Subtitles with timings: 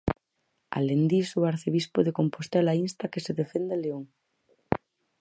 [0.77, 4.03] Alén diso, o arcebispo de Compostela insta a que se defenda León.